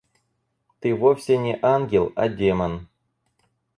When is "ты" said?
0.79-0.95